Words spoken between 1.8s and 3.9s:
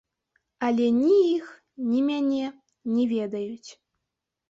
ні мяне не ведаюць.